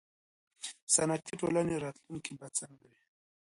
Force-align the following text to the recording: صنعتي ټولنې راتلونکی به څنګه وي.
صنعتي 0.93 1.33
ټولنې 1.41 1.75
راتلونکی 1.85 2.33
به 2.39 2.47
څنګه 2.57 2.85
وي. 2.91 3.03